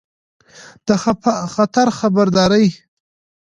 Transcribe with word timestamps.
د 0.85 0.87
خطر 1.53 1.87
خبرداری 1.99 2.67